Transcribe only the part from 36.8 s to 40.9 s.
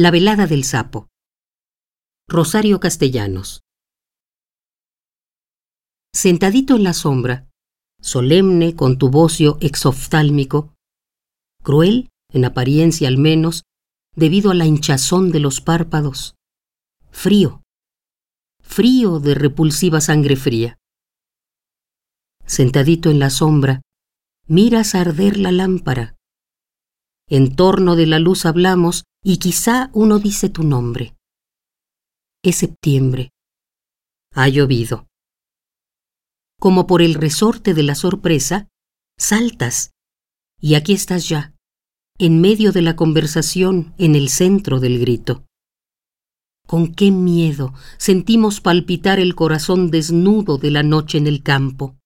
por el resorte de la sorpresa, saltas y